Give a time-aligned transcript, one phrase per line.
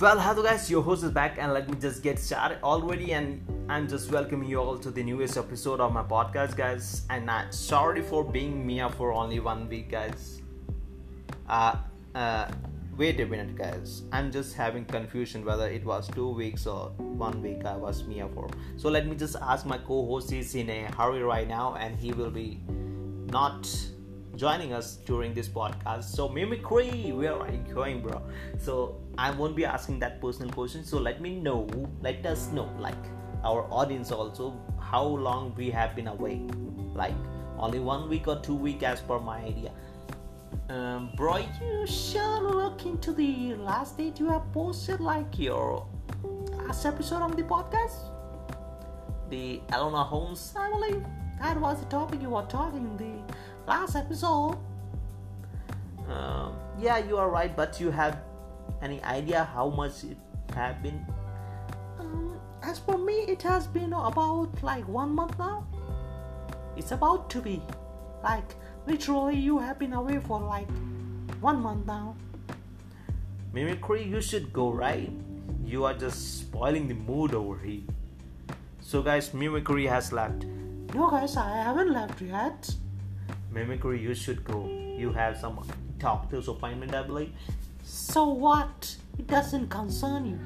[0.00, 3.12] Well, hello guys, your host is back, and let me just get started already.
[3.12, 7.02] And I'm just welcoming you all to the newest episode of my podcast, guys.
[7.10, 10.40] And uh, sorry for being Mia for only one week, guys.
[11.46, 11.76] Uh,
[12.14, 12.50] uh,
[12.96, 14.04] wait a minute, guys.
[14.10, 18.26] I'm just having confusion whether it was two weeks or one week I was Mia
[18.28, 18.48] for.
[18.78, 20.30] So let me just ask my co-host.
[20.30, 22.62] He's in a hurry right now, and he will be
[23.26, 23.68] not
[24.40, 26.04] joining us during this podcast.
[26.04, 28.22] So mimicry, where are you going, bro?
[28.56, 30.82] So I won't be asking that personal question.
[30.82, 31.68] So let me know,
[32.00, 33.04] let us know, like
[33.44, 36.40] our audience also, how long we have been away.
[36.94, 37.12] Like
[37.58, 39.72] only one week or two week as per my idea.
[40.70, 45.86] Um, bro, you should look into the last date you have posted, like your
[46.52, 48.08] last episode on the podcast.
[49.28, 51.04] The Enola Holmes, believe
[51.40, 53.34] that was the topic you were talking the
[53.66, 54.58] last episode.
[56.08, 58.20] Um, yeah, you are right, but you have
[58.82, 60.16] any idea how much it
[60.54, 61.04] have been?
[61.98, 65.66] Um, as for me, it has been about like one month now.
[66.76, 67.62] It's about to be
[68.22, 68.54] like
[68.86, 70.68] literally you have been away for like
[71.40, 72.16] one month now.
[73.52, 75.10] Mimicry, you should go right.
[75.64, 77.82] You are just spoiling the mood over here.
[78.80, 80.44] So, guys, Mimicry has left.
[80.94, 82.74] No, guys, I haven't left yet.
[83.52, 84.66] Mimicry, you should go.
[84.96, 85.60] You have some
[85.98, 87.32] doctor's appointment, I believe.
[87.82, 88.96] So what?
[89.18, 90.38] It doesn't concern you.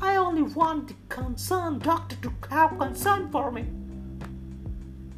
[0.00, 3.64] I only want the concerned doctor to have concern for me.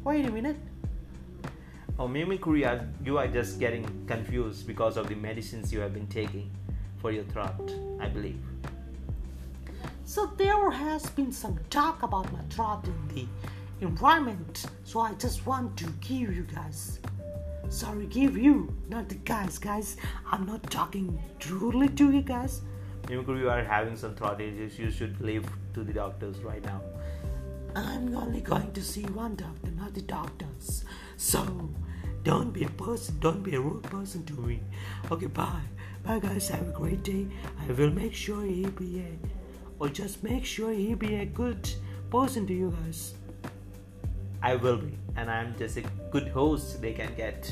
[0.03, 0.57] Wait a minute.
[1.97, 2.67] Oh, mimicry,
[3.03, 6.51] you are just getting confused because of the medicines you have been taking
[6.97, 8.39] for your throat, I believe.
[10.03, 13.27] So there has been some talk about my throat in the
[13.81, 16.99] environment, so I just want to give you guys
[17.69, 19.97] Sorry, give you, not the guys, guys.
[20.31, 22.61] I'm not talking truly to you guys.
[23.09, 24.79] Maybe you are having some throat issues.
[24.79, 26.81] You should leave to the doctors right now.
[27.75, 30.85] I'm only going to see one doctor, not the doctors.
[31.17, 31.69] So,
[32.23, 34.61] don't be a person, don't be a rude person to me.
[35.11, 35.61] Okay, bye.
[36.03, 36.47] Bye, guys.
[36.49, 37.27] Have a great day.
[37.67, 39.19] I will make sure he be a,
[39.79, 41.69] or just make sure he be a good
[42.09, 43.15] person to you guys.
[44.45, 47.51] I will be, and I'm just a good host they can get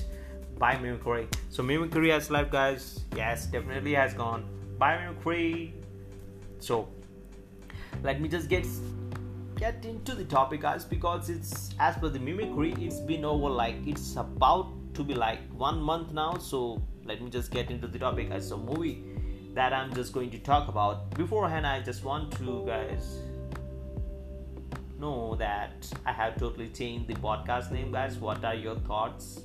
[0.59, 1.27] by Mimicry.
[1.49, 2.99] So Mimicry has left, guys.
[3.15, 4.45] Yes, definitely has gone.
[4.77, 5.73] Bye Mimicry.
[6.59, 6.87] So
[8.03, 8.67] let me just get
[9.57, 13.77] get into the topic, guys, because it's as per the Mimicry, it's been over like
[13.87, 16.37] it's about to be like one month now.
[16.37, 18.49] So let me just get into the topic, guys.
[18.49, 19.03] So movie
[19.55, 21.09] that I'm just going to talk about.
[21.15, 23.17] Beforehand, I just want to guys
[24.99, 28.17] know that I have totally changed the podcast name, guys.
[28.17, 29.41] What are your thoughts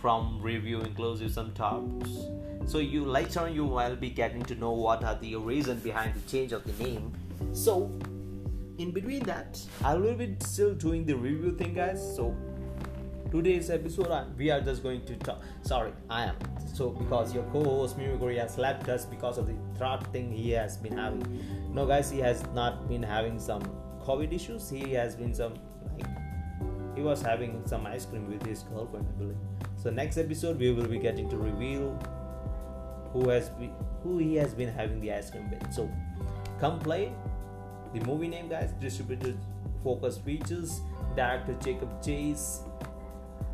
[0.00, 2.10] from review inclusive some tops?
[2.66, 6.14] So you later on you will be getting to know what are the reason behind
[6.14, 7.12] the change of the name.
[7.52, 7.90] So
[8.78, 12.00] in between that, I will be still doing the review thing, guys.
[12.16, 12.34] So
[13.32, 16.36] today's episode we are just going to talk sorry i am
[16.74, 20.76] so because your co-host mimicry has left us because of the throat thing he has
[20.76, 23.62] been having no guys he has not been having some
[24.02, 25.54] COVID issues, he has been some
[25.98, 26.06] like
[26.94, 29.36] he was having some ice cream with his girlfriend, I believe.
[29.76, 31.98] So next episode we will be getting to reveal
[33.12, 35.72] who has been who he has been having the ice cream with.
[35.72, 35.90] So
[36.58, 37.12] come play
[37.94, 38.72] the movie name, guys.
[38.80, 39.38] Distributed
[39.84, 40.80] Focus Features,
[41.16, 42.60] director Jacob Chase.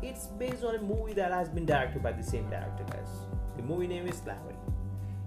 [0.01, 3.09] It's based on a movie that has been directed by the same director, guys.
[3.57, 4.55] The movie name is Larry.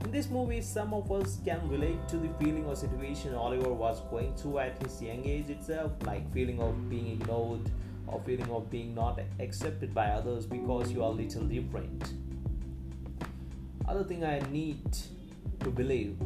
[0.04, 4.00] In this movie, some of us can relate to the feeling or situation Oliver was
[4.10, 7.70] going through at his young age itself, like feeling of being ignored
[8.08, 12.14] or feeling of being not accepted by others because you are little different.
[13.88, 14.82] Other thing I need
[15.60, 16.16] to believe,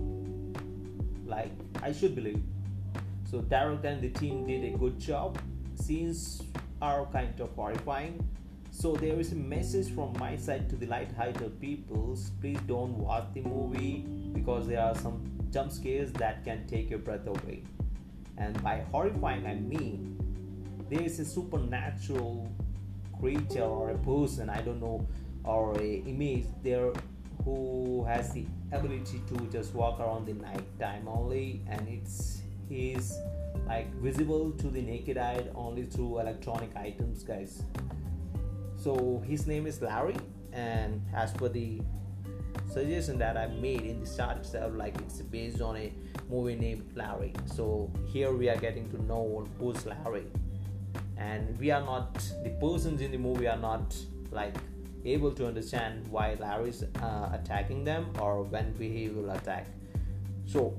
[1.26, 2.42] like I should believe.
[3.30, 5.38] So Darrell and the team did a good job.
[5.74, 6.42] Scenes
[6.80, 8.26] are kind of horrifying
[8.76, 12.30] so there is a message from my side to the light-hearted peoples.
[12.42, 14.04] Please don't watch the movie
[14.34, 17.62] because there are some jump scares that can take your breath away.
[18.36, 20.18] And by horrifying, I mean
[20.90, 22.52] there is a supernatural
[23.18, 25.06] creature or a person, I don't know,
[25.42, 26.92] or a image there
[27.46, 33.16] who has the ability to just walk around the night time only, and it's is
[33.66, 37.62] like visible to the naked eye only through electronic items, guys
[38.76, 40.16] so his name is Larry,
[40.52, 41.80] and as per the
[42.72, 45.92] suggestion that I made in the start itself, like it's based on a
[46.28, 47.32] movie named Larry.
[47.46, 50.26] So here we are getting to know who's Larry,
[51.16, 52.14] and we are not
[52.44, 53.96] the persons in the movie are not
[54.30, 54.54] like
[55.04, 59.66] able to understand why Larry's uh, attacking them or when he will attack.
[60.46, 60.76] So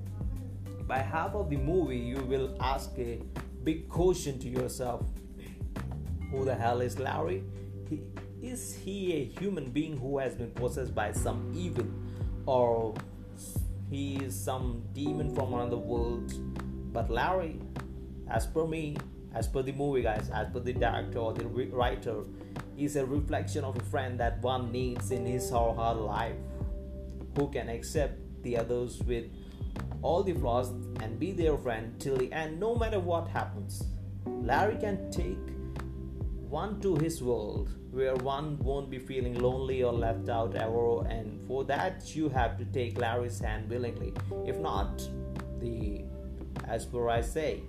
[0.88, 3.20] by half of the movie you will ask a
[3.64, 5.06] big question to yourself
[6.32, 7.44] who the hell is larry
[8.42, 11.86] is he a human being who has been possessed by some evil?
[12.46, 12.94] Or
[13.90, 16.34] he is some demon from another world?
[16.94, 17.60] But larry
[18.30, 18.98] as per me
[19.34, 22.24] as per the movie guys as per the director or the writer
[22.78, 26.36] is a reflection of a friend that one needs in his or her life
[27.36, 29.26] who can accept the others with
[30.02, 30.70] all the flaws
[31.02, 33.84] and be their friend till the end no matter what happens.
[34.26, 35.57] Larry can take
[36.50, 41.46] one to his world where one won't be feeling lonely or left out ever and
[41.48, 44.14] for that you have to take larry's hand willingly.
[44.46, 45.08] If not
[45.60, 46.04] the
[46.68, 47.62] as per i say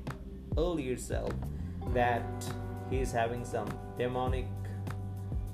[0.57, 1.33] earlier self
[1.95, 2.25] that
[2.91, 4.47] he's having some demonic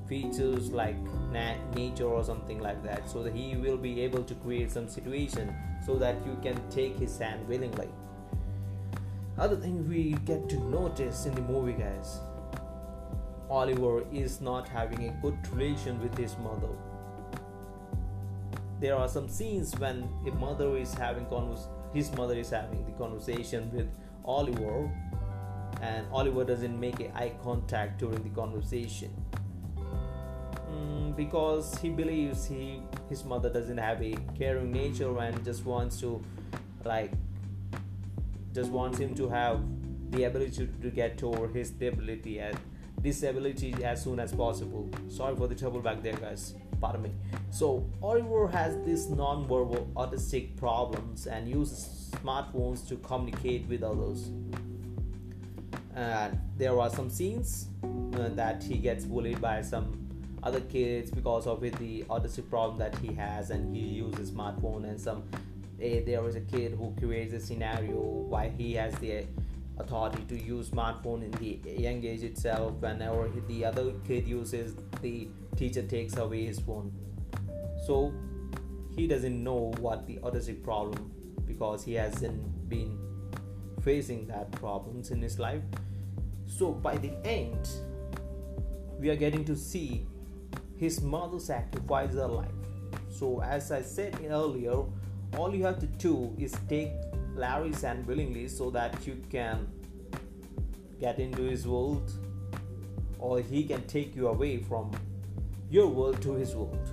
[0.08, 0.96] features like
[1.32, 4.88] na- nature or something like that so that he will be able to create some
[4.88, 5.54] situation
[5.84, 7.88] so that you can take his hand willingly.
[9.38, 12.20] Other thing we get to notice in the movie guys
[13.54, 16.70] oliver is not having a good relation with his mother.
[18.80, 22.94] There are some scenes when a mother is having convers- his mother is having the
[23.02, 23.88] conversation with
[24.24, 24.90] oliver
[25.82, 29.14] and oliver doesn't make eye contact during the conversation.
[30.72, 36.00] Mm, because he believes he his mother doesn't have a caring nature and just wants
[36.00, 36.12] to
[36.84, 37.12] like
[38.52, 39.60] just wants him to have
[40.10, 42.58] the ability to get over his disability and
[43.04, 44.88] disability as soon as possible.
[45.08, 46.54] Sorry for the trouble back there guys.
[46.80, 47.12] Pardon me.
[47.50, 54.30] So oliver has this non-verbal autistic problems and uses smartphones to communicate with others.
[55.94, 60.00] And there are some scenes uh, that he gets bullied by some
[60.42, 65.00] other kids because of the autistic problem that he has and he uses smartphone and
[65.00, 65.22] some
[65.82, 69.26] uh, there is a kid who creates a scenario why he has the
[69.78, 75.28] authority to use smartphone in the young age itself whenever the other kid uses the
[75.56, 76.92] teacher takes away his phone
[77.86, 78.12] so
[78.94, 81.10] he doesn't know what the autistic problem
[81.46, 82.96] because he hasn't been
[83.82, 85.62] facing that problems in his life
[86.46, 87.68] so by the end
[88.98, 90.06] we are getting to see
[90.76, 92.50] his mother sacrificed her life.
[93.08, 94.84] So, as I said earlier,
[95.36, 96.90] all you have to do is take
[97.34, 99.66] Larry's hand willingly so that you can
[101.00, 102.10] get into his world,
[103.18, 104.90] or he can take you away from
[105.70, 106.88] your world to his world.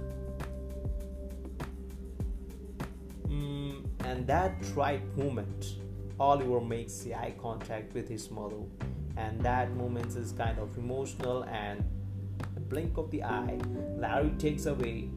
[3.27, 5.75] Mm, and that right moment,
[6.19, 8.63] Oliver makes the eye contact with his mother,
[9.17, 11.83] and that moment is kind of emotional and
[12.55, 13.59] a blink of the eye,
[13.97, 15.09] Larry takes away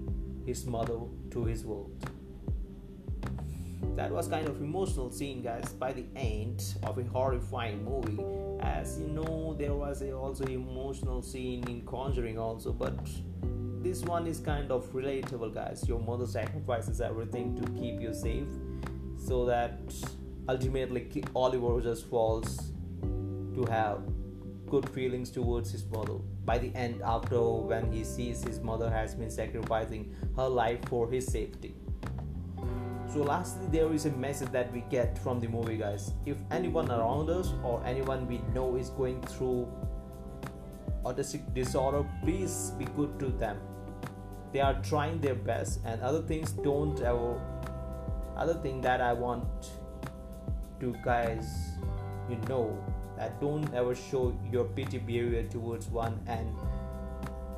[0.44, 0.98] his mother
[1.30, 1.92] to his world.
[3.96, 5.72] That was kind of emotional scene, guys.
[5.72, 8.18] By the end of a horrifying movie,
[8.60, 12.98] as you know, there was a also emotional scene in Conjuring also, but
[13.82, 15.84] this one is kind of relatable, guys.
[15.88, 18.48] Your mother sacrifices everything to keep you safe,
[19.16, 19.78] so that
[20.48, 22.72] ultimately Oliver just falls
[23.54, 24.00] to have
[24.66, 26.14] good feelings towards his mother
[26.44, 31.08] by the end after when he sees his mother has been sacrificing her life for
[31.08, 31.74] his safety
[33.14, 36.14] so lastly there is a message that we get from the movie guys.
[36.26, 39.68] If anyone around us or anyone we know is going through
[41.04, 43.60] autistic disorder please be good to them.
[44.52, 47.40] They are trying their best and other things don't ever
[48.36, 49.70] other thing that i want
[50.80, 51.46] to guys
[52.28, 52.76] you know
[53.16, 56.48] that don't ever show your pity behavior towards one and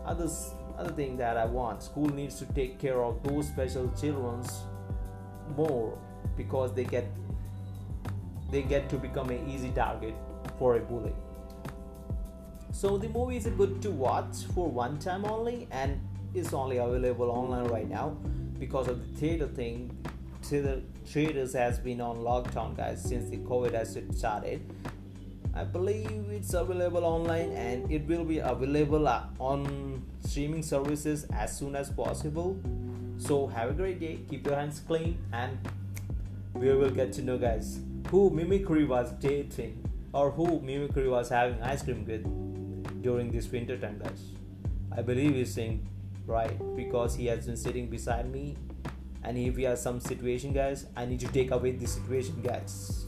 [0.04, 1.82] others other thing that i want.
[1.82, 4.64] School needs to take care of those special children's
[5.56, 5.98] more
[6.36, 7.06] because they get
[8.50, 10.14] they get to become an easy target
[10.58, 11.12] for a bully.
[12.72, 16.00] So the movie is good to watch for one time only and
[16.34, 18.10] is only available online right now
[18.58, 19.90] because of the theater thing.
[20.42, 24.60] Theater theaters has been on lockdown guys since the covid has started.
[25.54, 31.56] I believe it's available online and it will be available uh, on streaming services as
[31.56, 32.60] soon as possible.
[33.18, 35.58] So have a great day, keep your hands clean, and
[36.54, 37.80] we will get to know, guys,
[38.10, 39.82] who Mimicry was dating
[40.12, 44.32] or who Mimicry was having ice cream with during this winter time, guys.
[44.96, 45.86] I believe he's saying
[46.26, 48.56] right because he has been sitting beside me,
[49.24, 53.06] and if we have some situation, guys, I need to take away the situation, guys.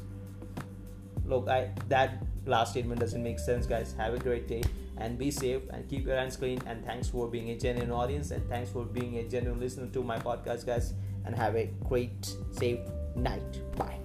[1.25, 4.63] Look, I that last statement doesn't make sense guys have a great day
[4.99, 6.61] and be safe and keep your hands clean.
[6.67, 10.03] And thanks for being a genuine audience and thanks for being a genuine listener to
[10.03, 10.95] my podcast guys.
[11.25, 12.81] And have a great safe
[13.15, 13.61] night.
[13.77, 13.98] Bye